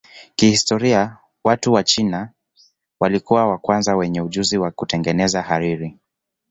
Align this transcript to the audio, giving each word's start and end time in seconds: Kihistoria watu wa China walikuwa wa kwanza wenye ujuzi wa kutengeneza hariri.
Kihistoria 0.35 1.17
watu 1.43 1.73
wa 1.73 1.83
China 1.83 2.31
walikuwa 2.99 3.47
wa 3.47 3.57
kwanza 3.57 3.95
wenye 3.95 4.21
ujuzi 4.21 4.57
wa 4.57 4.71
kutengeneza 4.71 5.41
hariri. 5.41 5.99